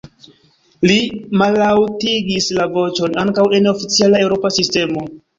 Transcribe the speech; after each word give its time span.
Li 0.91 0.95
mallaŭtigis 1.41 2.47
la 2.59 2.65
voĉon: 2.77 3.13
“Ankaŭ 3.25 3.45
en 3.59 3.69
oficiala 3.73 4.19
eŭropa 4.23 4.51
sistemo. 4.57 5.05